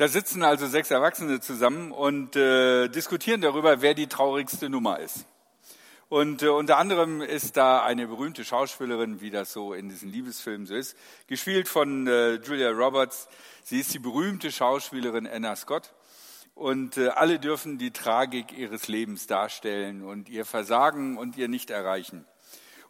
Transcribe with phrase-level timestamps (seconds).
[0.00, 5.26] Da sitzen also sechs Erwachsene zusammen und äh, diskutieren darüber, wer die traurigste Nummer ist.
[6.08, 10.66] Und äh, unter anderem ist da eine berühmte Schauspielerin, wie das so in diesen Liebesfilmen
[10.66, 10.96] so ist,
[11.26, 13.28] gespielt von äh, Julia Roberts.
[13.62, 15.92] Sie ist die berühmte Schauspielerin Anna Scott.
[16.54, 22.24] Und äh, alle dürfen die Tragik ihres Lebens darstellen und ihr Versagen und ihr Nicht-Erreichen.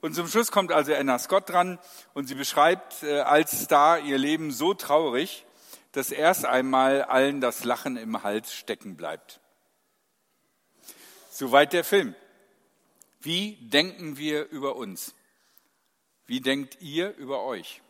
[0.01, 1.81] Und zum Schluss kommt also Anna Scott dran
[2.15, 5.45] und sie beschreibt äh, als Star ihr Leben so traurig,
[5.93, 9.41] dass erst einmal allen das Lachen im Hals stecken bleibt.
[11.31, 12.15] Soweit der Film.
[13.21, 15.15] Wie denken wir über uns?
[16.27, 17.83] Wie denkt ihr über euch?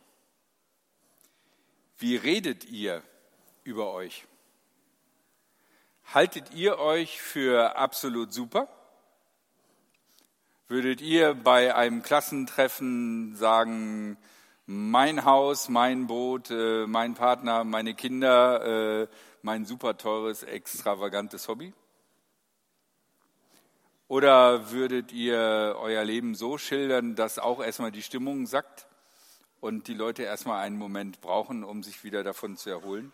[1.97, 3.03] Wie redet ihr
[3.63, 4.25] über euch?
[6.13, 8.67] Haltet ihr euch für absolut super?
[10.67, 14.17] Würdet ihr bei einem Klassentreffen sagen,
[14.71, 19.07] mein Haus, mein Boot, äh, mein Partner, meine Kinder, äh,
[19.41, 21.73] mein super teures, extravagantes Hobby?
[24.07, 28.87] Oder würdet ihr euer Leben so schildern, dass auch erstmal die Stimmung sackt
[29.59, 33.11] und die Leute erstmal einen Moment brauchen, um sich wieder davon zu erholen?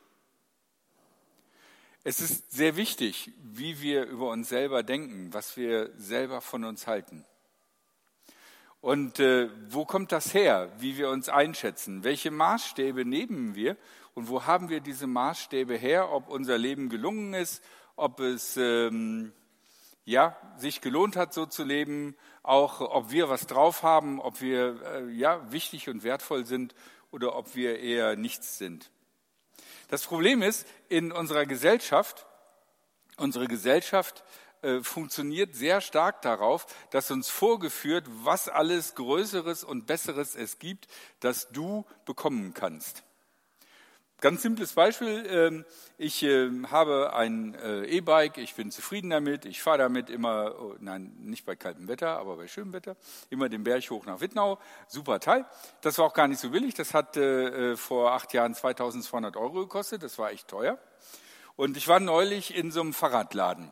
[2.04, 6.86] Es ist sehr wichtig, wie wir über uns selber denken, was wir selber von uns
[6.86, 7.26] halten.
[8.88, 12.06] Und äh, wo kommt das her, wie wir uns einschätzen?
[12.06, 13.76] Welche Maßstäbe nehmen wir
[14.14, 17.62] und wo haben wir diese Maßstäbe her, ob unser Leben gelungen ist,
[17.98, 19.34] ob es ähm,
[20.06, 24.82] ja, sich gelohnt hat, so zu leben, auch ob wir was drauf haben, ob wir
[24.82, 26.74] äh, ja, wichtig und wertvoll sind
[27.12, 28.90] oder ob wir eher nichts sind.
[29.90, 32.26] Das Problem ist, in unserer Gesellschaft,
[33.18, 34.24] unsere Gesellschaft
[34.62, 40.88] äh, funktioniert sehr stark darauf, dass uns vorgeführt, was alles Größeres und Besseres es gibt,
[41.20, 43.04] das du bekommen kannst.
[44.20, 45.28] Ganz simples Beispiel.
[45.30, 45.66] Ähm,
[46.00, 50.76] ich ähm, habe ein äh, E-Bike, ich bin zufrieden damit, ich fahre damit immer, oh,
[50.80, 52.98] nein, nicht bei kaltem Wetter, aber bei schönem Wetter,
[53.30, 54.58] immer den Berg hoch nach Wittnau.
[54.88, 55.46] Super Teil.
[55.82, 56.74] Das war auch gar nicht so billig.
[56.74, 60.02] Das hat äh, vor acht Jahren 2200 Euro gekostet.
[60.02, 60.80] Das war echt teuer.
[61.56, 63.72] Und ich war neulich in so einem Fahrradladen.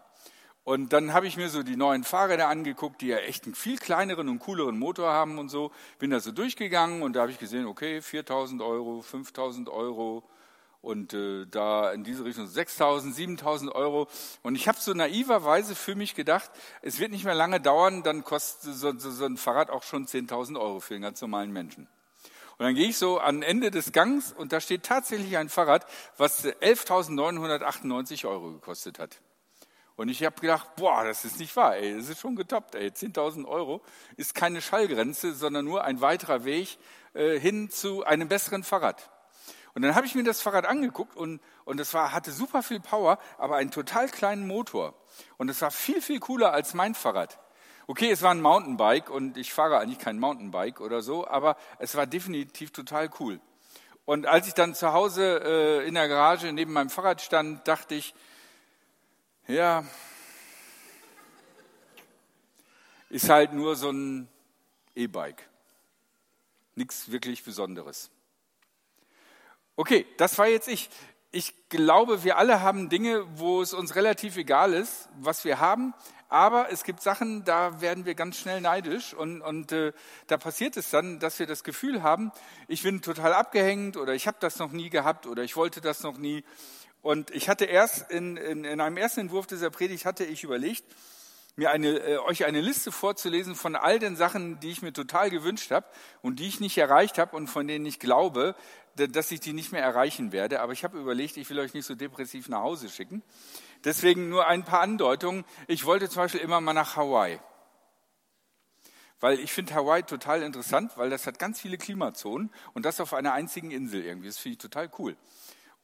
[0.66, 3.78] Und dann habe ich mir so die neuen Fahrräder angeguckt, die ja echt einen viel
[3.78, 5.72] kleineren und cooleren Motor haben und so.
[6.00, 10.24] Bin da so durchgegangen und da habe ich gesehen, okay, 4000 Euro, 5000 Euro
[10.82, 14.08] und äh, da in diese Richtung 6000, 7000 Euro.
[14.42, 16.50] Und ich habe so naiverweise für mich gedacht,
[16.82, 20.08] es wird nicht mehr lange dauern, dann kostet so, so, so ein Fahrrad auch schon
[20.08, 21.88] 10.000 Euro für einen ganz normalen Menschen.
[22.58, 25.86] Und dann gehe ich so an Ende des Gangs und da steht tatsächlich ein Fahrrad,
[26.18, 29.20] was 11.998 Euro gekostet hat.
[29.96, 32.90] Und ich habe gedacht, boah, das ist nicht wahr, ey, das ist schon getoppt, ey.
[32.90, 33.82] 10.000 Euro
[34.18, 36.78] ist keine Schallgrenze, sondern nur ein weiterer Weg
[37.14, 39.10] äh, hin zu einem besseren Fahrrad.
[39.74, 42.80] Und dann habe ich mir das Fahrrad angeguckt und, und das war, hatte super viel
[42.80, 44.94] Power, aber einen total kleinen Motor.
[45.38, 47.40] Und es war viel, viel cooler als mein Fahrrad.
[47.88, 51.96] Okay, es war ein Mountainbike und ich fahre eigentlich kein Mountainbike oder so, aber es
[51.96, 53.40] war definitiv total cool.
[54.06, 57.96] Und als ich dann zu Hause äh, in der Garage neben meinem Fahrrad stand, dachte
[57.96, 58.16] ich,
[59.48, 59.86] ja,
[63.10, 64.28] ist halt nur so ein
[64.96, 65.48] E-Bike.
[66.76, 68.10] Nichts wirklich Besonderes.
[69.76, 70.90] Okay, das war jetzt ich.
[71.32, 75.94] Ich glaube, wir alle haben Dinge, wo es uns relativ egal ist, was wir haben.
[76.30, 79.92] Aber es gibt Sachen, da werden wir ganz schnell neidisch und, und äh,
[80.28, 82.32] da passiert es dann, dass wir das Gefühl haben,
[82.68, 86.04] ich bin total abgehängt oder ich habe das noch nie gehabt oder ich wollte das
[86.04, 86.44] noch nie.
[87.06, 90.84] Und ich hatte erst in, in, in einem ersten Entwurf dieser Predigt hatte ich überlegt,
[91.56, 95.30] mir eine, äh, euch eine Liste vorzulesen von all den Sachen, die ich mir total
[95.30, 95.86] gewünscht habe
[96.24, 98.56] und die ich nicht erreicht habe und von denen ich glaube,
[98.96, 100.62] dass ich die nicht mehr erreichen werde.
[100.62, 103.22] Aber ich habe überlegt, ich will euch nicht so depressiv nach Hause schicken.
[103.84, 105.46] Deswegen nur ein paar Andeutungen.
[105.68, 107.40] Ich wollte zum Beispiel immer mal nach Hawaii.
[109.20, 113.14] Weil ich finde Hawaii total interessant, weil das hat ganz viele Klimazonen und das auf
[113.14, 114.30] einer einzigen Insel irgendwie.
[114.30, 115.16] Das finde ich total cool.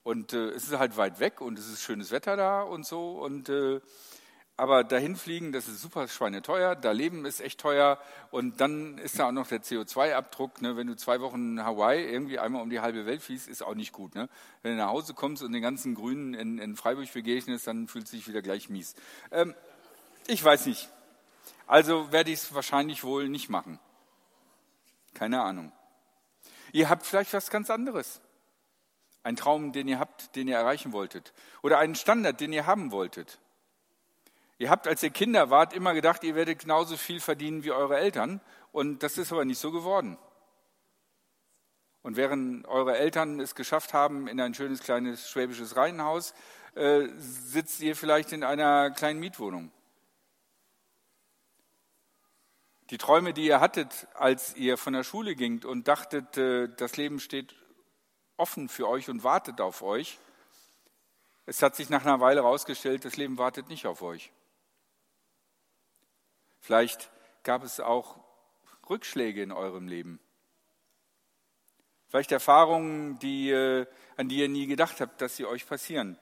[0.04, 3.12] Und äh, es ist halt weit weg und es ist schönes Wetter da und so.
[3.20, 3.80] Und, äh,
[4.58, 6.76] aber dahin fliegen, das ist super schweineteuer.
[6.76, 8.00] Da leben ist echt teuer.
[8.32, 10.62] Und dann ist da auch noch der CO2-Abdruck.
[10.62, 10.76] Ne?
[10.76, 13.76] Wenn du zwei Wochen in Hawaii irgendwie einmal um die halbe Welt fliegst, ist auch
[13.76, 14.16] nicht gut.
[14.16, 14.28] Ne?
[14.62, 18.06] Wenn du nach Hause kommst und den ganzen Grünen in, in Freiburg begegnest, dann fühlt
[18.06, 18.96] es sich wieder gleich mies.
[19.32, 19.56] Ähm,
[20.28, 20.90] ich weiß nicht.
[21.68, 23.80] Also werde ich es wahrscheinlich wohl nicht machen.
[25.14, 25.72] Keine Ahnung.
[26.72, 28.22] Ihr habt vielleicht was ganz anderes.
[29.24, 31.34] Ein Traum, den ihr habt, den ihr erreichen wolltet.
[31.62, 33.40] Oder einen Standard, den ihr haben wolltet.
[34.58, 37.98] Ihr habt, als ihr Kinder wart, immer gedacht, ihr werdet genauso viel verdienen wie eure
[37.98, 38.42] Eltern.
[38.72, 40.18] Und das ist aber nicht so geworden.
[42.04, 46.34] Und während eure Eltern es geschafft haben in ein schönes kleines schwäbisches Reihenhaus,
[46.76, 49.72] äh, sitzt ihr vielleicht in einer kleinen Mietwohnung.
[52.90, 56.98] Die Träume, die ihr hattet, als ihr von der Schule gingt und dachtet, äh, das
[56.98, 57.56] Leben steht
[58.38, 60.20] offen für euch und wartet auf euch,
[61.46, 64.32] es hat sich nach einer Weile herausgestellt, das Leben wartet nicht auf euch.
[66.60, 67.12] Vielleicht
[67.44, 68.20] gab es auch
[68.90, 70.20] Rückschläge in eurem Leben.
[72.08, 73.54] Vielleicht Erfahrungen, die,
[74.18, 76.18] an die ihr nie gedacht habt, dass sie euch passieren.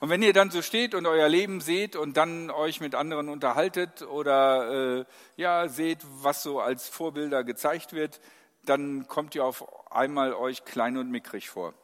[0.00, 3.28] Und wenn ihr dann so steht und euer Leben seht und dann euch mit anderen
[3.28, 5.04] unterhaltet oder äh,
[5.36, 8.20] ja seht, was so als Vorbilder gezeigt wird,
[8.68, 11.74] dann kommt ihr auf einmal euch klein und mickrig vor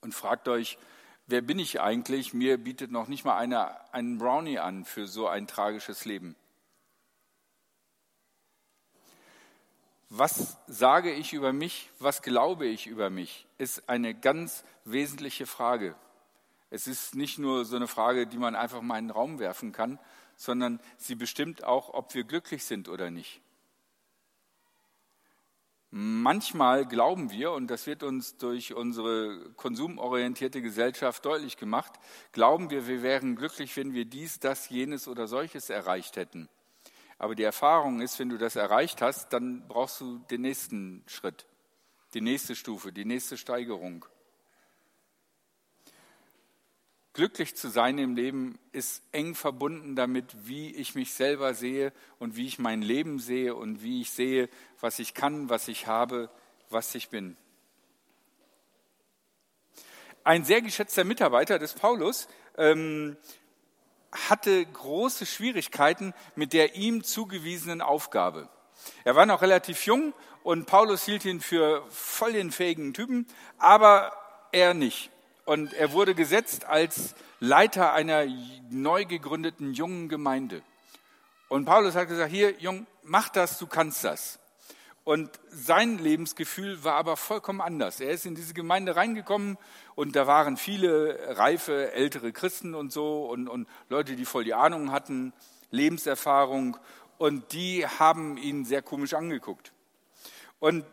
[0.00, 0.78] und fragt euch,
[1.26, 2.34] wer bin ich eigentlich?
[2.34, 6.36] Mir bietet noch nicht mal einer einen Brownie an für so ein tragisches Leben.
[10.08, 11.90] Was sage ich über mich?
[11.98, 13.46] Was glaube ich über mich?
[13.58, 15.96] Ist eine ganz wesentliche Frage.
[16.70, 19.72] Es ist nicht nur so eine Frage, die man einfach mal in den Raum werfen
[19.72, 19.98] kann,
[20.36, 23.40] sondern sie bestimmt auch, ob wir glücklich sind oder nicht.
[25.90, 31.92] Manchmal glauben wir, und das wird uns durch unsere konsumorientierte Gesellschaft deutlich gemacht,
[32.32, 36.48] glauben wir, wir wären glücklich, wenn wir dies, das, jenes oder solches erreicht hätten.
[37.18, 41.46] Aber die Erfahrung ist, wenn du das erreicht hast, dann brauchst du den nächsten Schritt,
[42.14, 44.04] die nächste Stufe, die nächste Steigerung.
[47.16, 52.36] Glücklich zu sein im Leben ist eng verbunden damit, wie ich mich selber sehe und
[52.36, 54.50] wie ich mein Leben sehe und wie ich sehe,
[54.82, 56.28] was ich kann, was ich habe,
[56.68, 57.38] was ich bin.
[60.24, 62.28] Ein sehr geschätzter Mitarbeiter des Paulus
[62.58, 63.16] ähm,
[64.12, 68.50] hatte große Schwierigkeiten mit der ihm zugewiesenen Aufgabe.
[69.04, 73.26] Er war noch relativ jung und Paulus hielt ihn für voll den fähigen Typen,
[73.56, 74.12] aber
[74.52, 75.10] er nicht.
[75.46, 78.26] Und er wurde gesetzt als Leiter einer
[78.68, 80.60] neu gegründeten jungen Gemeinde.
[81.48, 84.40] Und Paulus hat gesagt, hier, Jung, mach das, du kannst das.
[85.04, 88.00] Und sein Lebensgefühl war aber vollkommen anders.
[88.00, 89.56] Er ist in diese Gemeinde reingekommen
[89.94, 94.54] und da waren viele reife, ältere Christen und so und, und Leute, die voll die
[94.54, 95.32] Ahnung hatten,
[95.70, 96.76] Lebenserfahrung
[97.18, 99.72] und die haben ihn sehr komisch angeguckt.
[100.58, 100.84] Und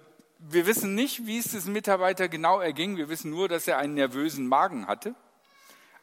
[0.50, 2.98] wir wissen nicht, wie es diesem Mitarbeiter genau erging.
[2.98, 5.16] Wir wissen nur, dass er einen nervösen Magen hatte.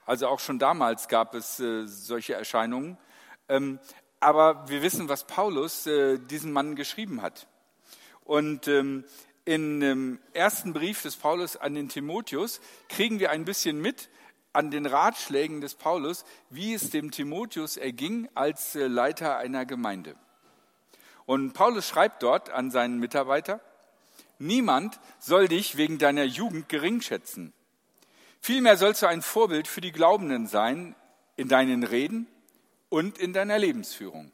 [0.06, 2.96] Also auch schon damals gab es äh, solche Erscheinungen.
[3.48, 3.78] Ähm,
[4.18, 7.48] aber wir wissen, was Paulus äh, diesen Mann geschrieben hat.
[8.24, 9.04] Und ähm,
[9.44, 14.08] in dem ersten Brief des Paulus an den Timotheus kriegen wir ein bisschen mit
[14.52, 20.16] an den Ratschlägen des Paulus, wie es dem Timotheus erging als äh, Leiter einer Gemeinde.
[21.26, 23.60] Und Paulus schreibt dort an seinen Mitarbeiter,
[24.42, 27.52] Niemand soll dich wegen deiner Jugend gering schätzen.
[28.40, 30.96] Vielmehr sollst du ein Vorbild für die Glaubenden sein
[31.36, 32.26] in deinen Reden
[32.88, 34.32] und in deiner Lebensführung.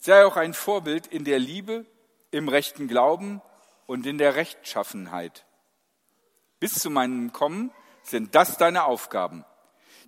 [0.00, 1.86] Sei auch ein Vorbild in der Liebe,
[2.32, 3.40] im rechten Glauben
[3.86, 5.44] und in der Rechtschaffenheit.
[6.58, 7.70] Bis zu meinem Kommen
[8.02, 9.44] sind das deine Aufgaben.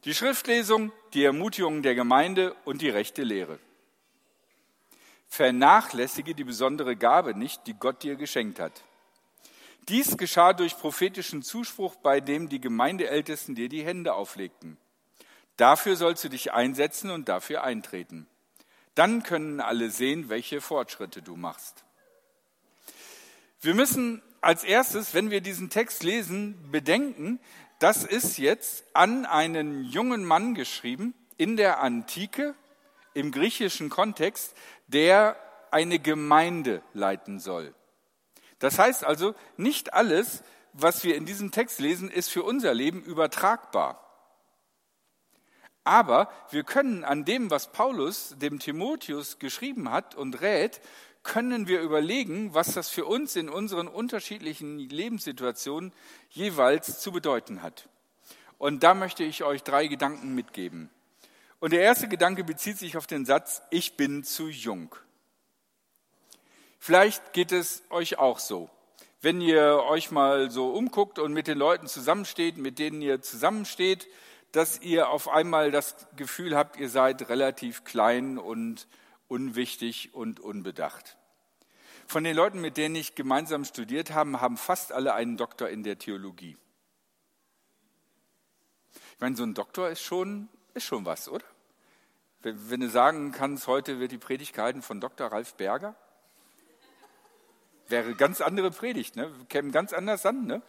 [0.05, 3.61] Die Schriftlesung, die Ermutigung der Gemeinde und die rechte Lehre.
[5.29, 8.83] Vernachlässige die besondere Gabe nicht, die Gott dir geschenkt hat.
[9.89, 14.77] Dies geschah durch prophetischen Zuspruch, bei dem die Gemeindeältesten dir die Hände auflegten.
[15.57, 18.27] Dafür sollst du dich einsetzen und dafür eintreten.
[18.95, 21.85] Dann können alle sehen, welche Fortschritte du machst.
[23.61, 27.41] Wir müssen als erstes, wenn wir diesen Text lesen, bedenken,
[27.79, 32.55] das ist jetzt an einen jungen Mann geschrieben in der Antike,
[33.15, 34.55] im griechischen Kontext,
[34.87, 35.37] der
[35.71, 37.75] eine Gemeinde leiten soll.
[38.63, 43.03] Das heißt also, nicht alles, was wir in diesem Text lesen, ist für unser Leben
[43.03, 43.99] übertragbar.
[45.83, 50.81] Aber wir können an dem, was Paulus dem Timotheus geschrieben hat und rät,
[51.25, 55.93] können wir überlegen, was das für uns in unseren unterschiedlichen Lebenssituationen
[56.31, 57.89] jeweils zu bedeuten hat.
[58.59, 60.89] Und da möchte ich euch drei Gedanken mitgeben.
[61.59, 64.95] Und der erste Gedanke bezieht sich auf den Satz, ich bin zu jung.
[66.85, 68.69] Vielleicht geht es euch auch so.
[69.21, 74.09] Wenn ihr euch mal so umguckt und mit den Leuten zusammensteht, mit denen ihr zusammensteht,
[74.51, 78.89] dass ihr auf einmal das Gefühl habt, ihr seid relativ klein und
[79.29, 81.17] unwichtig und unbedacht.
[82.09, 85.85] Von den Leuten, mit denen ich gemeinsam studiert habe, haben fast alle einen Doktor in
[85.85, 86.57] der Theologie.
[89.15, 91.47] Ich meine, so ein Doktor ist schon, ist schon was, oder?
[92.41, 95.29] Wenn du sagen kannst, heute wird die Predigt gehalten von Dr.
[95.29, 95.95] Ralf Berger,
[97.93, 99.31] wäre ganz andere Predigt, ne?
[99.49, 100.47] käme ganz anders an.
[100.47, 100.63] Ne?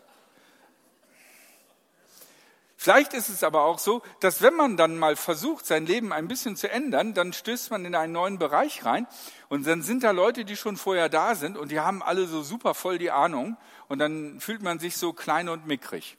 [2.83, 6.27] Vielleicht ist es aber auch so, dass wenn man dann mal versucht, sein Leben ein
[6.27, 9.07] bisschen zu ändern, dann stößt man in einen neuen Bereich rein
[9.47, 12.43] und dann sind da Leute, die schon vorher da sind und die haben alle so
[12.43, 13.55] super voll die Ahnung
[13.87, 16.17] und dann fühlt man sich so klein und mickrig,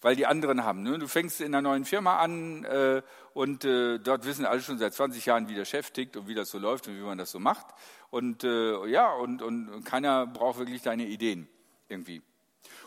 [0.00, 0.82] weil die anderen haben.
[0.82, 0.98] Ne?
[0.98, 3.02] Du fängst in einer neuen Firma an äh,
[3.34, 6.34] und äh, dort wissen alle schon seit 20 Jahren, wie der Chef tickt und wie
[6.34, 7.66] das so läuft und wie man das so macht
[8.10, 11.48] und äh, ja und, und keiner braucht wirklich deine Ideen
[11.88, 12.22] irgendwie.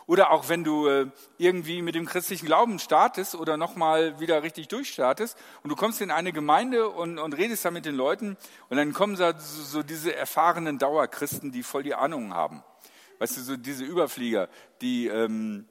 [0.06, 4.68] Oder auch wenn du äh, irgendwie mit dem christlichen Glauben startest oder nochmal wieder richtig
[4.68, 8.38] durchstartest und du kommst in eine Gemeinde und, und redest da mit den Leuten
[8.70, 12.64] und dann kommen so, so diese erfahrenen Dauerchristen, die voll die Ahnung haben.
[13.20, 14.50] Weißt du, so diese Überflieger,
[14.82, 15.68] die, ähm,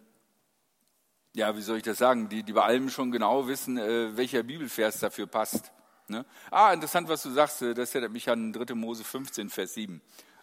[1.35, 4.43] ja, wie soll ich das sagen, die, die bei allem schon genau wissen, äh, welcher
[4.43, 5.73] Bibelvers dafür passt.
[6.09, 6.27] Ne?
[6.51, 8.75] Ah, interessant, was du sagst, äh, das erinnert mich an 3.
[8.75, 10.03] Mose 15, Vers 7.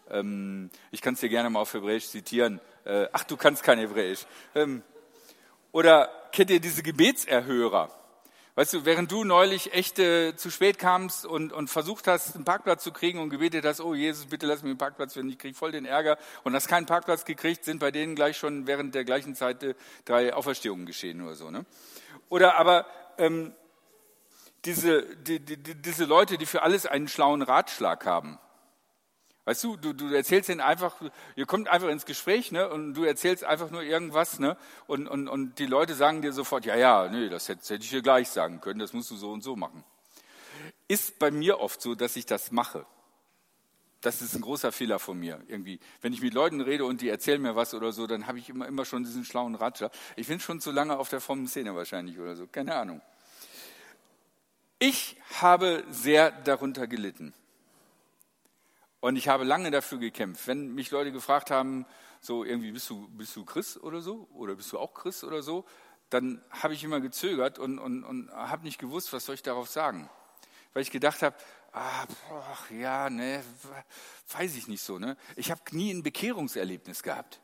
[0.09, 2.59] Ähm, ich kann es dir gerne mal auf Hebräisch zitieren.
[2.85, 4.25] Äh, ach, du kannst kein Hebräisch.
[4.55, 4.81] Ähm,
[5.71, 7.98] oder kennt ihr diese Gebetserhörer?
[8.59, 12.43] Weißt du, während du neulich echt äh, zu spät kamst und, und versucht hast, einen
[12.43, 15.37] Parkplatz zu kriegen und gebetet hast, oh Jesus, bitte lass mich einen Parkplatz finden, ich
[15.37, 18.95] krieg voll den Ärger und hast keinen Parkplatz gekriegt, sind bei denen gleich schon während
[18.95, 21.49] der gleichen Zeit äh, drei Auferstehungen geschehen oder so.
[21.49, 21.65] Ne?
[22.27, 22.85] Oder aber
[23.17, 23.53] ähm,
[24.65, 28.39] diese, die, die, diese Leute, die für alles einen schlauen Ratschlag haben.
[29.45, 31.01] Weißt du, du, du erzählst ihnen einfach,
[31.35, 35.27] ihr kommt einfach ins Gespräch ne, und du erzählst einfach nur irgendwas ne, und, und,
[35.27, 38.29] und die Leute sagen dir sofort, ja, ja, nee, das hätte, hätte ich dir gleich
[38.29, 39.83] sagen können, das musst du so und so machen.
[40.87, 42.85] Ist bei mir oft so, dass ich das mache.
[44.01, 45.79] Das ist ein großer Fehler von mir irgendwie.
[46.01, 48.49] Wenn ich mit Leuten rede und die erzählen mir was oder so, dann habe ich
[48.49, 49.91] immer, immer schon diesen schlauen Ratschlag.
[50.15, 53.01] Ich bin schon zu lange auf der frommen Szene wahrscheinlich oder so, keine Ahnung.
[54.79, 57.33] Ich habe sehr darunter gelitten.
[59.01, 60.47] Und ich habe lange dafür gekämpft.
[60.47, 61.85] Wenn mich Leute gefragt haben,
[62.21, 64.27] so irgendwie, bist du, bist du Christ oder so?
[64.33, 65.65] Oder bist du auch Christ oder so?
[66.09, 69.69] Dann habe ich immer gezögert und, und, und habe nicht gewusst, was soll ich darauf
[69.69, 70.09] sagen.
[70.73, 71.35] Weil ich gedacht habe,
[71.71, 72.05] ah,
[72.77, 73.43] ja, ne,
[74.29, 74.99] weiß ich nicht so.
[74.99, 75.15] Ne?
[75.35, 77.39] Ich habe nie ein Bekehrungserlebnis gehabt.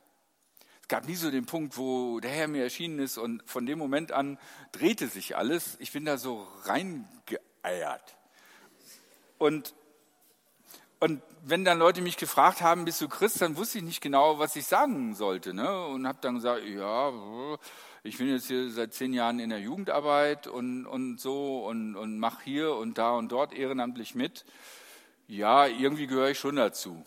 [0.81, 3.79] Es gab nie so den Punkt, wo der Herr mir erschienen ist und von dem
[3.79, 4.37] Moment an
[4.71, 5.77] drehte sich alles.
[5.79, 8.17] Ich bin da so reingeeiert.
[9.37, 9.73] Und
[11.05, 14.39] und wenn dann Leute mich gefragt haben, bist du Christ, dann wusste ich nicht genau,
[14.39, 15.53] was ich sagen sollte.
[15.53, 15.85] Ne?
[15.85, 17.13] Und habe dann gesagt, ja,
[18.01, 22.17] ich bin jetzt hier seit zehn Jahren in der Jugendarbeit und, und so und, und
[22.17, 24.45] mache hier und da und dort ehrenamtlich mit.
[25.27, 27.05] Ja, irgendwie gehöre ich schon dazu.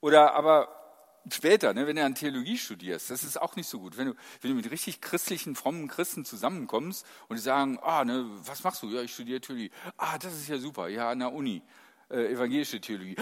[0.00, 0.68] Oder aber
[1.28, 3.98] später, ne, wenn du an Theologie studierst, das ist auch nicht so gut.
[3.98, 8.30] Wenn du, wenn du mit richtig christlichen, frommen Christen zusammenkommst und die sagen, ah, ne,
[8.44, 8.90] was machst du?
[8.90, 9.72] Ja, ich studiere Theologie.
[9.96, 11.62] Ah, das ist ja super, ja, an der Uni
[12.10, 13.16] äh, evangelische Theologie.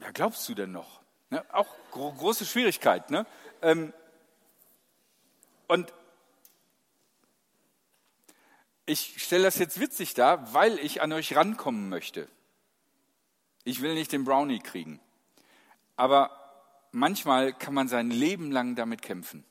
[0.00, 1.00] Ja, glaubst du denn noch?
[1.30, 1.44] Ne?
[1.52, 3.10] Auch gro große Schwierigkeit.
[3.10, 3.26] Ne?
[3.62, 3.92] Ähm,
[5.66, 5.92] und
[8.86, 12.28] ich stelle das jetzt witzig dar, weil ich an euch rankommen möchte.
[13.64, 15.00] Ich will nicht den Brownie kriegen.
[15.96, 16.30] Aber
[16.92, 19.44] manchmal kann man sein Leben lang damit kämpfen.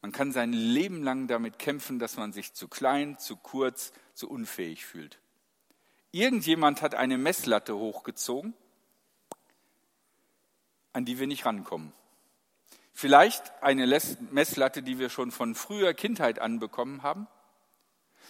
[0.00, 4.28] Man kann sein Leben lang damit kämpfen, dass man sich zu klein, zu kurz, zu
[4.28, 5.18] unfähig fühlt.
[6.10, 8.54] Irgendjemand hat eine Messlatte hochgezogen,
[10.92, 11.92] an die wir nicht rankommen.
[12.92, 13.86] Vielleicht eine
[14.30, 17.26] Messlatte, die wir schon von früher Kindheit an bekommen haben.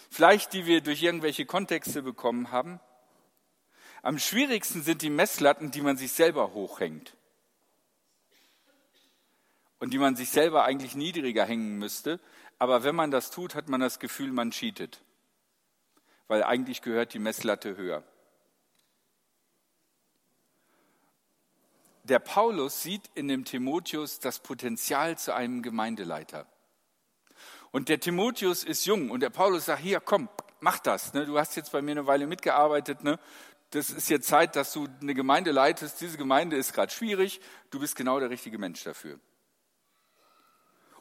[0.09, 2.79] Vielleicht die wir durch irgendwelche Kontexte bekommen haben.
[4.01, 7.15] Am schwierigsten sind die Messlatten, die man sich selber hochhängt
[9.79, 12.21] und die man sich selber eigentlich niedriger hängen müsste.
[12.57, 15.02] Aber wenn man das tut, hat man das Gefühl, man cheatet,
[16.27, 18.03] weil eigentlich gehört die Messlatte höher.
[22.03, 26.47] Der Paulus sieht in dem Timotheus das Potenzial zu einem Gemeindeleiter.
[27.71, 31.13] Und der Timotheus ist jung und der Paulus sagt, hier, komm, mach das.
[31.13, 31.25] Ne?
[31.25, 33.03] Du hast jetzt bei mir eine Weile mitgearbeitet.
[33.03, 33.19] Ne?
[33.71, 35.99] Das ist jetzt Zeit, dass du eine Gemeinde leitest.
[36.01, 37.41] Diese Gemeinde ist gerade schwierig.
[37.71, 39.19] Du bist genau der richtige Mensch dafür.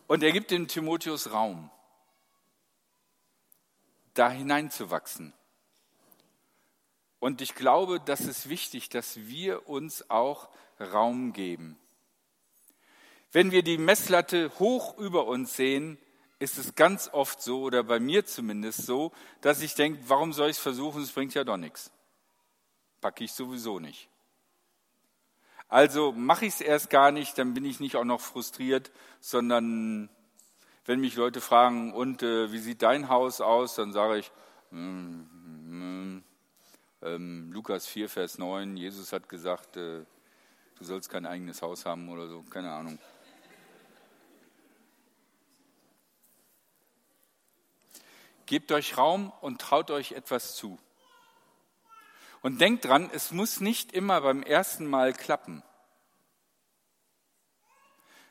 [0.06, 1.70] Und er gibt dem Timotheus Raum,
[4.14, 5.32] da hineinzuwachsen.
[7.18, 10.48] Und ich glaube, das ist wichtig, dass wir uns auch
[10.80, 11.78] Raum geben.
[13.30, 15.98] Wenn wir die Messlatte hoch über uns sehen,
[16.38, 20.50] ist es ganz oft so, oder bei mir zumindest so, dass ich denke, warum soll
[20.50, 21.92] ich es versuchen, es bringt ja doch nichts.
[23.00, 24.08] Packe ich sowieso nicht.
[25.68, 28.90] Also mache ich es erst gar nicht, dann bin ich nicht auch noch frustriert,
[29.20, 30.10] sondern
[30.84, 34.32] wenn mich Leute fragen, und äh, wie sieht dein Haus aus, dann sage ich,
[34.70, 36.24] mm, mm,
[37.02, 40.04] Ähm, Lukas 4, Vers 9, Jesus hat gesagt, äh,
[40.76, 42.96] du sollst kein eigenes Haus haben oder so, keine Ahnung.
[48.46, 50.78] Gebt euch Raum und traut euch etwas zu.
[52.40, 55.64] Und denkt dran, es muss nicht immer beim ersten Mal klappen.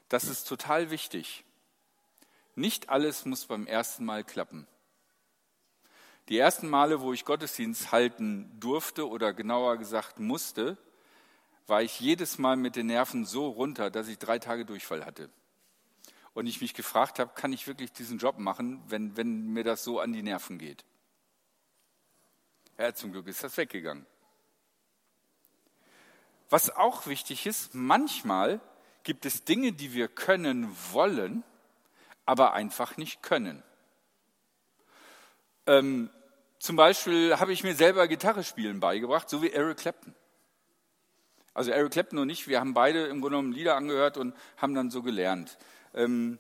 [0.08, 1.43] Das ist total wichtig.
[2.55, 4.67] Nicht alles muss beim ersten Mal klappen.
[6.29, 10.77] Die ersten Male, wo ich Gottesdienst halten durfte oder genauer gesagt musste,
[11.67, 15.29] war ich jedes Mal mit den Nerven so runter, dass ich drei Tage Durchfall hatte.
[16.34, 19.84] Und ich mich gefragt habe, kann ich wirklich diesen Job machen, wenn, wenn mir das
[19.84, 20.86] so an die Nerven geht?
[22.77, 24.05] Ja, zum Glück ist das weggegangen.
[26.50, 28.60] Was auch wichtig ist, manchmal
[29.03, 31.43] gibt es Dinge, die wir können wollen,
[32.31, 33.61] aber einfach nicht können.
[35.67, 36.09] Ähm,
[36.59, 40.15] zum Beispiel habe ich mir selber Gitarre spielen beigebracht, so wie Eric Clapton.
[41.53, 44.73] Also Eric Clapton und ich, wir haben beide im Grunde genommen Lieder angehört und haben
[44.75, 45.57] dann so gelernt.
[45.93, 46.39] Ähm,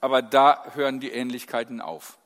[0.00, 2.18] aber da hören die Ähnlichkeiten auf.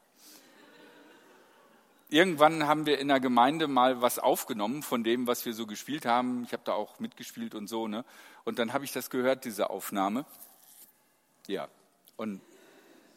[2.08, 6.06] Irgendwann haben wir in der Gemeinde mal was aufgenommen von dem, was wir so gespielt
[6.06, 6.44] haben.
[6.44, 7.86] Ich habe da auch mitgespielt und so.
[7.86, 8.06] Ne?
[8.44, 10.24] Und dann habe ich das gehört, diese Aufnahme.
[11.46, 11.68] Ja,
[12.16, 12.40] und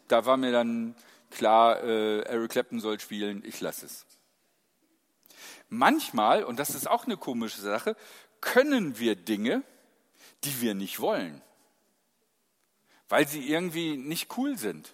[0.08, 0.96] da war mir dann
[1.32, 4.06] klar, äh, Eric Clapton soll spielen, ich lasse es.
[5.70, 7.96] Manchmal, und das ist auch eine komische Sache,
[8.42, 9.64] können wir Dinge,
[10.44, 11.42] die wir nicht wollen,
[13.10, 14.94] weil sie irgendwie nicht cool sind.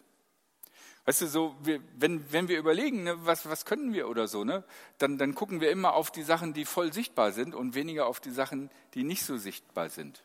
[1.06, 4.44] Weißt du, so, wir, wenn, wenn wir überlegen, ne, was, was können wir oder so,
[4.44, 4.64] ne,
[5.00, 8.20] dann, dann gucken wir immer auf die Sachen, die voll sichtbar sind und weniger auf
[8.20, 10.24] die Sachen, die nicht so sichtbar sind.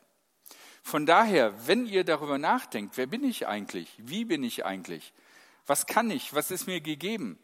[0.87, 3.93] Von daher, wenn ihr darüber nachdenkt, wer bin ich eigentlich?
[3.97, 5.11] Wie bin ich eigentlich?
[5.65, 6.33] Was kann ich?
[6.33, 7.37] Was ist mir gegeben?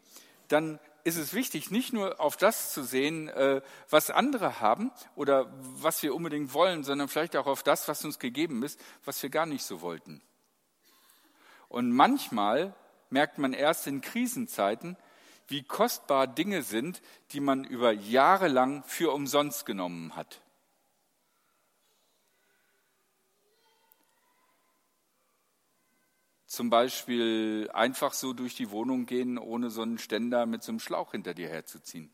[0.47, 5.51] Dann ist es wichtig, nicht nur auf das zu sehen, äh, was andere haben oder
[5.59, 9.29] was wir unbedingt wollen, sondern vielleicht auch auf das, was uns gegeben ist, was wir
[9.29, 10.21] gar nicht so wollten.
[11.67, 12.73] Und manchmal
[13.09, 14.95] merkt man erst in Krisenzeiten,
[15.47, 17.01] wie kostbar Dinge sind,
[17.33, 20.42] die man über Jahre lang für umsonst genommen hat.
[26.53, 30.79] Zum Beispiel einfach so durch die Wohnung gehen, ohne so einen Ständer mit so einem
[30.79, 32.11] Schlauch hinter dir herzuziehen.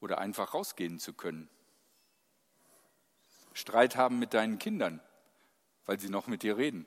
[0.00, 1.48] Oder einfach rausgehen zu können.
[3.54, 5.00] Streit haben mit deinen Kindern
[5.86, 6.86] weil sie noch mit dir reden.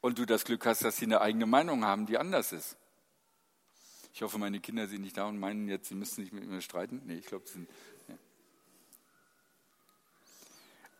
[0.00, 2.76] Und du das Glück hast, dass sie eine eigene Meinung haben, die anders ist.
[4.12, 6.62] Ich hoffe, meine Kinder sind nicht da und meinen jetzt, sie müssen nicht mit mir
[6.62, 7.02] streiten.
[7.04, 7.70] Nee, ich glaube, sie sind.
[8.08, 8.16] Nee.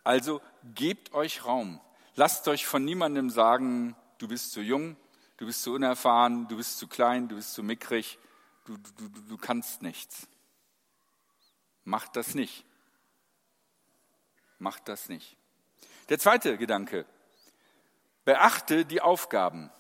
[0.07, 0.41] Also
[0.77, 1.81] gebt euch Raum.
[2.15, 4.97] Lasst euch von niemandem sagen, du bist zu jung,
[5.37, 8.17] du bist zu unerfahren, du bist zu klein, du bist zu mickrig,
[8.67, 10.29] du, du, du, du kannst nichts.
[11.83, 12.65] Macht das nicht.
[14.61, 15.37] Macht das nicht.
[16.09, 17.05] Der zweite Gedanke.
[18.25, 19.73] Beachte die Aufgaben.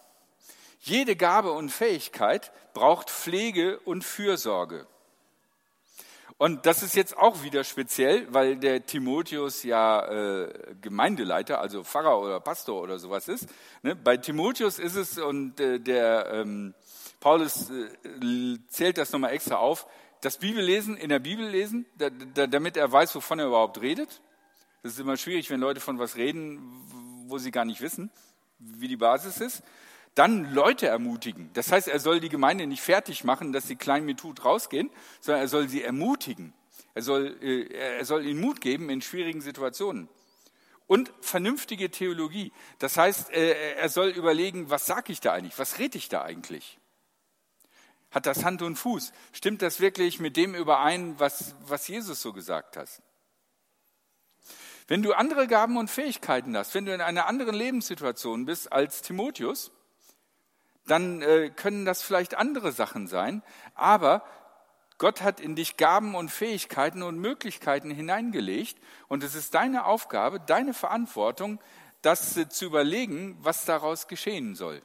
[0.80, 4.88] Jede Gabe und Fähigkeit braucht Pflege und Fürsorge.
[6.38, 12.20] Und das ist jetzt auch wieder speziell, weil der Timotheus ja äh, Gemeindeleiter, also Pfarrer
[12.20, 13.48] oder Pastor oder sowas ist.
[13.82, 13.96] Ne?
[13.96, 16.74] Bei Timotheus ist es, und äh, der ähm,
[17.20, 19.86] Paulus äh, zählt das nochmal extra auf,
[20.20, 24.20] das Bibellesen, in der Bibel lesen, da, da, damit er weiß, wovon er überhaupt redet.
[24.82, 26.60] Das ist immer schwierig, wenn Leute von was reden,
[27.28, 28.10] wo sie gar nicht wissen,
[28.58, 29.62] wie die Basis ist.
[30.16, 31.50] Dann Leute ermutigen.
[31.52, 34.90] Das heißt, er soll die Gemeinde nicht fertig machen, dass sie klein mit Tut rausgehen,
[35.20, 36.54] sondern er soll sie ermutigen.
[36.94, 37.66] Er soll, äh,
[37.98, 40.08] er soll ihnen Mut geben in schwierigen Situationen.
[40.86, 42.50] Und vernünftige Theologie.
[42.78, 45.58] Das heißt, äh, er soll überlegen, was sage ich da eigentlich?
[45.58, 46.78] Was rede ich da eigentlich?
[48.10, 49.12] Hat das Hand und Fuß?
[49.32, 52.88] Stimmt das wirklich mit dem überein, was, was Jesus so gesagt hat?
[54.88, 59.02] Wenn du andere Gaben und Fähigkeiten hast, wenn du in einer anderen Lebenssituation bist als
[59.02, 59.72] Timotheus,
[60.86, 63.42] dann äh, können das vielleicht andere Sachen sein,
[63.74, 64.22] aber
[64.98, 70.40] Gott hat in dich Gaben und Fähigkeiten und Möglichkeiten hineingelegt und es ist deine Aufgabe,
[70.40, 71.60] deine Verantwortung,
[72.02, 74.82] das äh, zu überlegen, was daraus geschehen soll.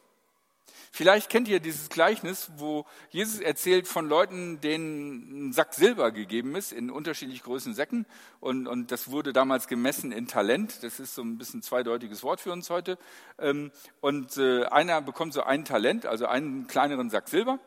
[0.93, 6.53] Vielleicht kennt ihr dieses Gleichnis, wo Jesus erzählt von Leuten, denen ein Sack Silber gegeben
[6.57, 8.05] ist in unterschiedlich großen Säcken.
[8.41, 10.83] Und, und das wurde damals gemessen in Talent.
[10.83, 12.97] Das ist so ein bisschen zweideutiges Wort für uns heute.
[13.39, 17.59] Ähm, und äh, einer bekommt so ein Talent, also einen kleineren Sack Silber.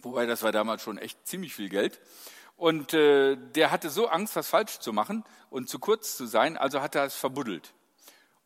[0.00, 2.00] Wobei das war damals schon echt ziemlich viel Geld.
[2.56, 6.56] Und äh, der hatte so Angst, was falsch zu machen und zu kurz zu sein,
[6.56, 7.74] also hat er es verbuddelt.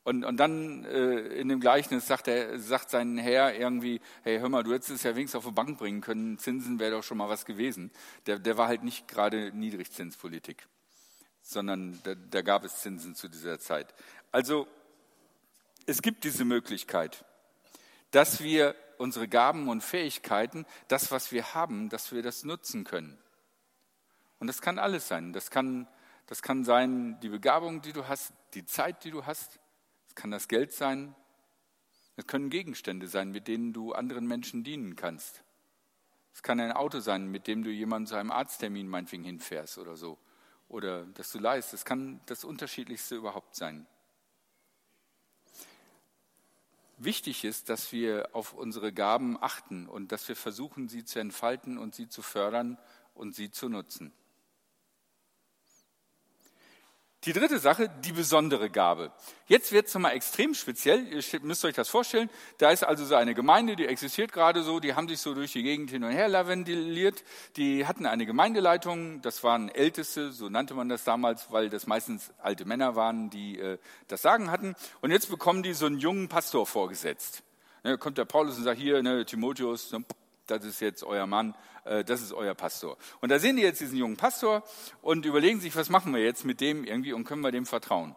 [0.04, 4.50] Und, und dann äh, in dem Gleichnis sagt, er, sagt sein Herr irgendwie, hey, hör
[4.50, 7.16] mal, du hättest es ja wenigstens auf die Bank bringen können, Zinsen wäre doch schon
[7.16, 7.90] mal was gewesen.
[8.26, 10.68] Der, der war halt nicht gerade Niedrigzinspolitik,
[11.40, 13.94] sondern da, da gab es Zinsen zu dieser Zeit.
[14.30, 14.68] Also
[15.86, 17.24] es gibt diese Möglichkeit,
[18.10, 23.18] dass wir unsere Gaben und Fähigkeiten, das, was wir haben, dass wir das nutzen können.
[24.38, 25.32] Und das kann alles sein.
[25.32, 25.88] Das kann,
[26.26, 29.58] das kann sein die Begabung, die du hast, die Zeit, die du hast.
[30.14, 31.12] Es kann das Geld sein.
[32.14, 35.42] Es können Gegenstände sein, mit denen du anderen Menschen dienen kannst.
[36.33, 39.96] Es kann ein Auto sein, mit dem du jemanden zu einem Arzttermin meinetwegen hinfährst oder
[39.96, 40.16] so.
[40.68, 41.74] Oder dass du leist.
[41.74, 43.88] Es kann das Unterschiedlichste überhaupt sein.
[46.96, 51.77] Wichtig ist, dass wir auf unsere Gaben achten und dass wir versuchen, sie zu entfalten
[51.77, 52.79] und sie zu fördern
[53.14, 54.12] und sie zu nutzen.
[57.24, 59.10] Die dritte Sache, die besondere Gabe.
[59.46, 61.06] Jetzt wird es nochmal extrem speziell.
[61.08, 62.28] Ihr müsst euch das vorstellen.
[62.58, 64.78] Da ist also so eine Gemeinde, die existiert gerade so.
[64.78, 67.24] Die haben sich so durch die Gegend hin und her lavendiliert.
[67.56, 69.22] Die hatten eine Gemeindeleitung.
[69.22, 73.58] Das waren Älteste, so nannte man das damals, weil das meistens alte Männer waren, die
[73.58, 74.74] äh, das Sagen hatten.
[75.00, 77.42] Und jetzt bekommen die so einen jungen Pastor vorgesetzt.
[77.84, 80.04] Da kommt der Paulus und sagt, hier, ne, Timotheus, ne,
[80.46, 81.54] das ist jetzt euer Mann,
[81.85, 82.96] äh, das ist euer Pastor.
[83.20, 84.62] Und da sehen die jetzt diesen jungen Pastor
[85.02, 88.14] und überlegen sich, was machen wir jetzt mit dem irgendwie und können wir dem vertrauen.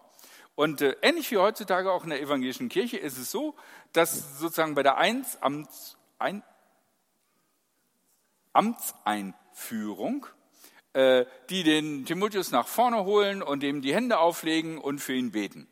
[0.56, 3.56] Und äh, ähnlich wie heutzutage auch in der evangelischen Kirche ist es so,
[3.94, 6.44] dass sozusagen bei der Eins, Amts, ein,
[8.54, 10.26] Amtseinführung
[10.94, 15.32] äh, die den Timotheus nach vorne holen und ihm die Hände auflegen und für ihn
[15.32, 15.68] beten.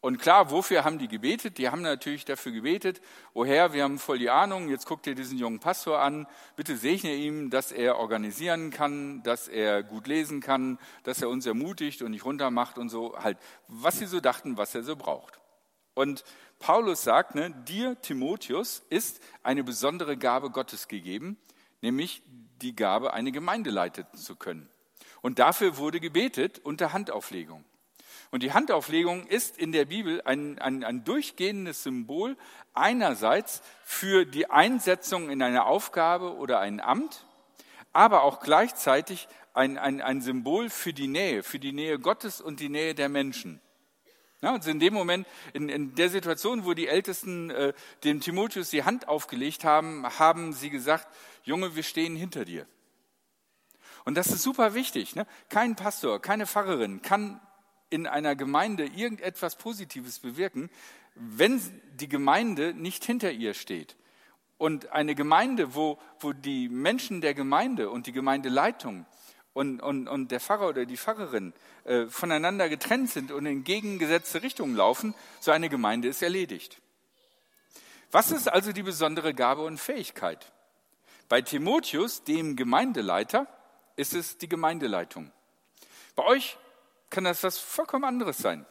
[0.00, 1.58] Und klar, wofür haben die gebetet?
[1.58, 3.00] Die haben natürlich dafür gebetet,
[3.34, 6.76] oh Herr, wir haben voll die Ahnung, jetzt guckt ihr diesen jungen Pastor an, bitte
[6.76, 12.02] segne ihm, dass er organisieren kann, dass er gut lesen kann, dass er uns ermutigt
[12.02, 15.40] und nicht runtermacht und so, halt, was sie so dachten, was er so braucht.
[15.94, 16.22] Und
[16.60, 21.36] Paulus sagt, ne, dir, Timotheus, ist eine besondere Gabe Gottes gegeben,
[21.80, 22.22] nämlich
[22.62, 24.68] die Gabe, eine Gemeinde leiten zu können.
[25.22, 27.64] Und dafür wurde gebetet unter Handauflegung.
[28.30, 32.36] Und die Handauflegung ist in der Bibel ein, ein, ein durchgehendes Symbol
[32.74, 37.24] einerseits für die Einsetzung in eine Aufgabe oder ein Amt,
[37.92, 42.60] aber auch gleichzeitig ein, ein, ein Symbol für die Nähe, für die Nähe Gottes und
[42.60, 43.60] die Nähe der Menschen.
[44.40, 47.72] Ja, also in dem Moment, in, in der Situation, wo die Ältesten äh,
[48.04, 51.08] dem Timotheus die Hand aufgelegt haben, haben sie gesagt,
[51.42, 52.66] Junge, wir stehen hinter dir.
[54.04, 55.16] Und das ist super wichtig.
[55.16, 55.26] Ne?
[55.48, 57.40] Kein Pastor, keine Pfarrerin kann
[57.90, 60.70] in einer Gemeinde irgendetwas Positives bewirken,
[61.14, 61.60] wenn
[61.94, 63.96] die Gemeinde nicht hinter ihr steht.
[64.56, 69.06] Und eine Gemeinde, wo, wo die Menschen der Gemeinde und die Gemeindeleitung
[69.52, 71.52] und, und, und der Pfarrer oder die Pfarrerin
[71.84, 76.80] äh, voneinander getrennt sind und in gegengesetzte Richtungen laufen, so eine Gemeinde ist erledigt.
[78.10, 80.52] Was ist also die besondere Gabe und Fähigkeit?
[81.28, 83.46] Bei Timotheus, dem Gemeindeleiter,
[83.96, 85.30] ist es die Gemeindeleitung.
[86.14, 86.56] Bei euch
[87.10, 88.66] kann das was vollkommen anderes sein.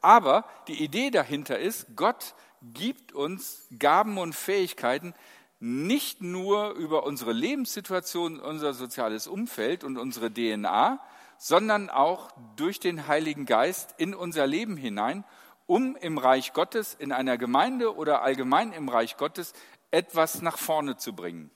[0.00, 5.14] Aber die Idee dahinter ist, Gott gibt uns Gaben und Fähigkeiten
[5.60, 11.00] nicht nur über unsere Lebenssituation, unser soziales Umfeld und unsere DNA,
[11.36, 15.24] sondern auch durch den Heiligen Geist in unser Leben hinein,
[15.66, 19.52] um im Reich Gottes, in einer Gemeinde oder allgemein im Reich Gottes
[19.90, 21.50] etwas nach vorne zu bringen.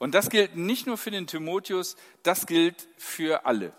[0.00, 3.74] Und das gilt nicht nur für den Timotheus, das gilt für alle.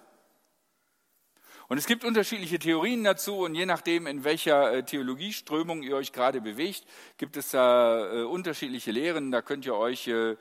[1.68, 6.12] Und es gibt unterschiedliche Theorien dazu und je nachdem, in welcher äh, Theologieströmung ihr euch
[6.12, 6.86] gerade bewegt,
[7.18, 9.32] gibt es da äh, unterschiedliche Lehren.
[9.32, 10.38] Da könnt ihr euch äh,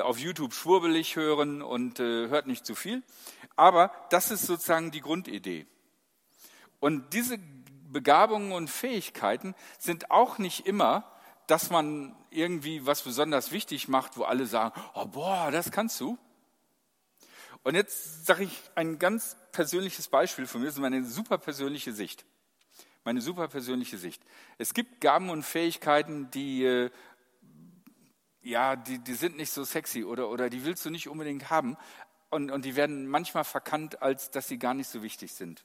[0.00, 3.02] auf YouTube schwurbelig hören und hört nicht zu viel.
[3.56, 5.66] Aber das ist sozusagen die Grundidee.
[6.80, 7.38] Und diese
[7.92, 11.13] Begabungen und Fähigkeiten sind auch nicht immer
[11.46, 16.18] dass man irgendwie was besonders wichtig macht, wo alle sagen, oh boah, das kannst du.
[17.62, 21.92] Und jetzt sage ich ein ganz persönliches Beispiel von mir, das ist meine super persönliche
[21.92, 22.24] Sicht.
[23.04, 24.22] Meine super persönliche Sicht.
[24.58, 26.90] Es gibt Gaben und Fähigkeiten, die, äh,
[28.42, 31.76] ja, die, die sind nicht so sexy oder, oder die willst du nicht unbedingt haben.
[32.30, 35.64] Und, und die werden manchmal verkannt, als dass sie gar nicht so wichtig sind.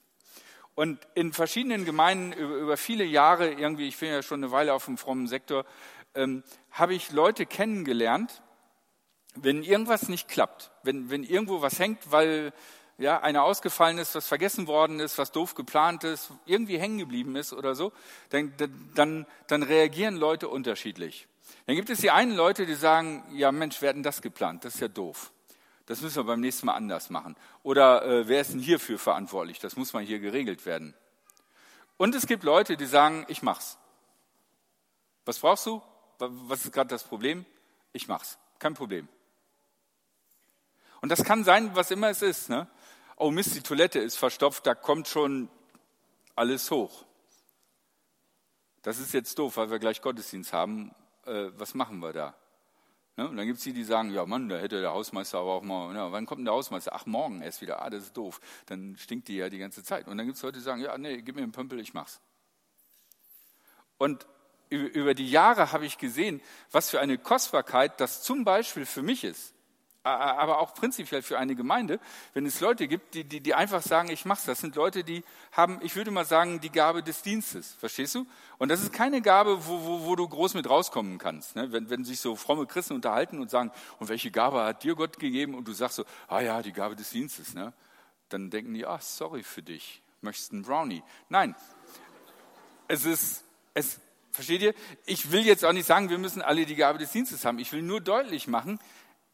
[0.79, 4.85] Und in verschiedenen Gemeinden über, viele Jahre, irgendwie, ich bin ja schon eine Weile auf
[4.85, 5.65] dem frommen Sektor,
[6.15, 8.41] ähm, habe ich Leute kennengelernt,
[9.35, 12.53] wenn irgendwas nicht klappt, wenn, wenn irgendwo was hängt, weil
[12.97, 17.35] ja, einer ausgefallen ist, was vergessen worden ist, was doof geplant ist, irgendwie hängen geblieben
[17.35, 17.91] ist oder so,
[18.29, 18.53] dann,
[18.95, 21.27] dann, dann reagieren Leute unterschiedlich.
[21.65, 24.63] Dann gibt es die einen Leute, die sagen, ja Mensch, wer hat denn das geplant?
[24.63, 25.33] Das ist ja doof.
[25.89, 27.35] Das müssen wir beim nächsten Mal anders machen.
[27.63, 29.57] Oder äh, wer ist denn hierfür verantwortlich?
[29.57, 30.93] Das muss mal hier geregelt werden.
[31.97, 33.79] Und es gibt Leute, die sagen, ich mach's.
[35.25, 35.81] Was brauchst du?
[36.19, 37.43] Was ist gerade das Problem?
[37.91, 38.37] Ich mach's.
[38.59, 39.07] Kein Problem.
[41.01, 42.49] Und das kann sein, was immer es ist.
[42.49, 42.67] Ne?
[43.15, 45.49] Oh Mist, die Toilette ist verstopft, da kommt schon
[46.35, 47.03] alles hoch.
[48.83, 50.93] Das ist jetzt doof, weil wir gleich Gottesdienst haben.
[51.25, 52.35] Äh, was machen wir da?
[53.19, 53.27] Ne?
[53.27, 55.61] Und dann gibt es die, die sagen, ja Mann, da hätte der Hausmeister aber auch
[55.61, 56.91] mal, ja, wann kommt denn der Hausmeister?
[56.95, 57.81] Ach, morgen erst wieder.
[57.81, 58.39] Ah, das ist doof.
[58.67, 60.07] Dann stinkt die ja die ganze Zeit.
[60.07, 62.21] Und dann gibt es Leute, die sagen, ja, nee, gib mir einen Pömpel, ich mach's.
[63.97, 64.25] Und
[64.69, 66.39] über die Jahre habe ich gesehen,
[66.71, 69.53] was für eine Kostbarkeit das zum Beispiel für mich ist
[70.03, 71.99] aber auch prinzipiell für eine Gemeinde,
[72.33, 75.23] wenn es Leute gibt, die, die, die einfach sagen, ich mache Das sind Leute, die
[75.51, 77.73] haben, ich würde mal sagen, die Gabe des Dienstes.
[77.73, 78.25] Verstehst du?
[78.57, 81.55] Und das ist keine Gabe, wo, wo, wo du groß mit rauskommen kannst.
[81.55, 81.71] Ne?
[81.71, 85.19] Wenn, wenn sich so fromme Christen unterhalten und sagen, und welche Gabe hat dir Gott
[85.19, 85.53] gegeben?
[85.53, 87.53] Und du sagst so, ah ja, die Gabe des Dienstes.
[87.53, 87.73] Ne?
[88.29, 90.01] Dann denken die, ah, sorry für dich.
[90.21, 91.03] Möchtest einen Brownie?
[91.27, 91.55] Nein.
[92.87, 93.99] Es ist, es,
[94.31, 94.73] versteht ihr?
[95.05, 97.59] Ich will jetzt auch nicht sagen, wir müssen alle die Gabe des Dienstes haben.
[97.59, 98.79] Ich will nur deutlich machen,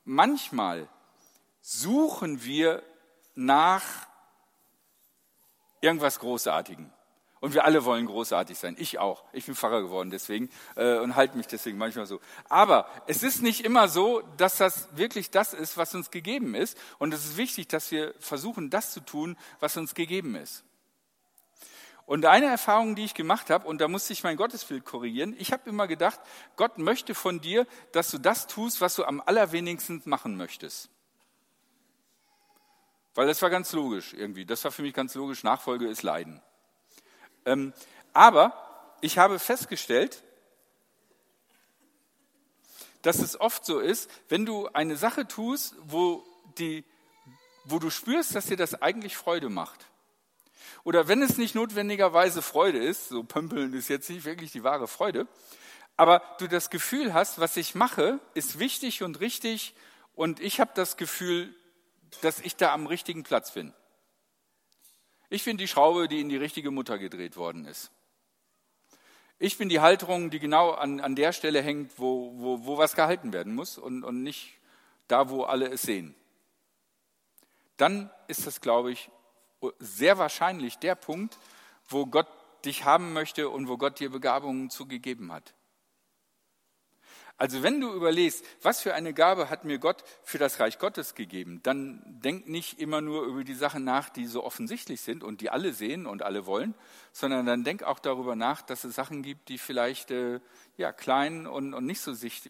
[0.06, 0.88] manchmal
[1.62, 2.84] suchen wir
[3.34, 3.84] nach
[5.82, 6.90] irgendwas Großartigem.
[7.42, 8.76] Und wir alle wollen großartig sein.
[8.80, 9.24] Ich auch.
[9.32, 12.20] Ich bin Pfarrer geworden deswegen äh, und halte mich deswegen manchmal so.
[12.50, 16.76] Aber es ist nicht immer so, dass das wirklich das ist, was uns gegeben ist.
[16.98, 20.64] Und es ist wichtig, dass wir versuchen, das zu tun, was uns gegeben ist.
[22.06, 25.52] Und eine Erfahrung, die ich gemacht habe, und da musste ich mein Gottesbild korrigieren, ich
[25.52, 26.20] habe immer gedacht,
[26.56, 30.90] Gott möchte von dir, dass du das tust, was du am allerwenigsten machen möchtest.
[33.16, 34.46] Weil das war ganz logisch irgendwie.
[34.46, 35.44] Das war für mich ganz logisch.
[35.44, 36.42] Nachfolge ist Leiden.
[37.46, 37.74] Ähm,
[38.14, 40.22] aber ich habe festgestellt,
[43.02, 46.26] dass es oft so ist, wenn du eine Sache tust, wo,
[46.58, 46.84] die,
[47.64, 49.86] wo du spürst, dass dir das eigentlich Freude macht,
[50.84, 54.88] oder wenn es nicht notwendigerweise Freude ist, so pömpeln ist jetzt nicht wirklich die wahre
[54.88, 55.28] Freude,
[55.98, 59.76] aber du das Gefühl hast, was ich mache, ist wichtig und richtig
[60.14, 61.54] und ich habe das Gefühl,
[62.22, 63.74] dass ich da am richtigen Platz bin.
[65.30, 67.92] Ich bin die Schraube, die in die richtige Mutter gedreht worden ist.
[69.38, 72.96] Ich bin die Halterung, die genau an, an der Stelle hängt, wo, wo, wo was
[72.96, 74.54] gehalten werden muss und, und nicht
[75.08, 76.16] da, wo alle es sehen.
[77.78, 79.10] Dann ist das, glaube ich,
[79.80, 81.38] sehr wahrscheinlich der Punkt,
[81.88, 82.28] wo Gott
[82.66, 85.54] dich haben möchte und wo Gott dir Begabungen zugegeben hat.
[87.38, 91.16] Also wenn du überlegst, was für eine Gabe hat mir Gott für das Reich Gottes
[91.16, 95.42] gegeben, dann denk nicht immer nur über die Sachen nach, die so offensichtlich sind und
[95.42, 96.76] die alle sehen und alle wollen,
[97.12, 100.40] sondern dann denk auch darüber nach, dass es Sachen gibt, die vielleicht äh,
[100.78, 102.50] ja, klein und, und nicht so sicht,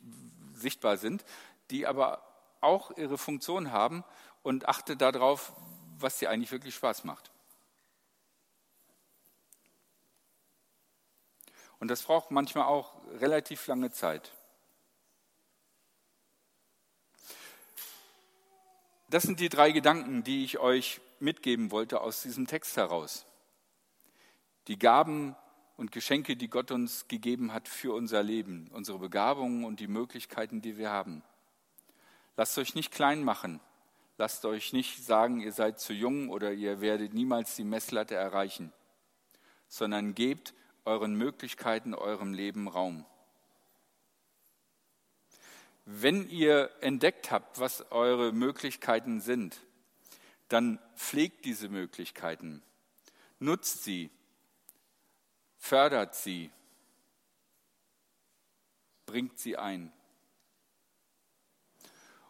[0.53, 1.25] sichtbar sind,
[1.71, 2.21] die aber
[2.61, 4.03] auch ihre Funktion haben
[4.43, 5.53] und achte darauf,
[5.99, 7.31] was dir eigentlich wirklich Spaß macht.
[11.79, 14.31] Und das braucht manchmal auch relativ lange Zeit.
[19.09, 23.25] Das sind die drei Gedanken, die ich euch mitgeben wollte aus diesem Text heraus.
[24.67, 25.35] Die Gaben
[25.77, 30.61] und Geschenke, die Gott uns gegeben hat für unser Leben, unsere Begabungen und die Möglichkeiten,
[30.61, 31.23] die wir haben.
[32.35, 33.59] Lasst euch nicht klein machen
[34.17, 38.71] Lasst euch nicht sagen, ihr seid zu jung oder ihr werdet niemals die Messlatte erreichen,
[39.67, 40.53] sondern gebt
[40.85, 43.05] euren Möglichkeiten, eurem Leben Raum.
[45.83, 49.59] Wenn ihr entdeckt habt, was eure Möglichkeiten sind,
[50.47, 52.63] dann pflegt diese Möglichkeiten,
[53.39, 54.09] nutzt sie,
[55.57, 56.51] fördert sie,
[59.05, 59.91] bringt sie ein.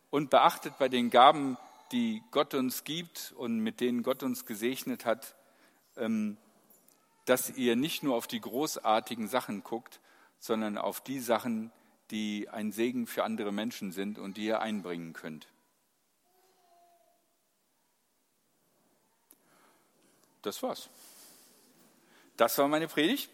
[0.10, 1.58] Und beachtet bei den Gaben,
[1.92, 5.36] die Gott uns gibt und mit denen Gott uns gesegnet hat,
[5.98, 6.38] ähm,
[7.26, 10.00] dass ihr nicht nur auf die großartigen Sachen guckt,
[10.40, 11.72] sondern auf die Sachen,
[12.12, 15.48] die ein Segen für andere Menschen sind und die ihr einbringen könnt.
[20.42, 20.90] Das war's.
[22.38, 23.30] Das war meine Predigt.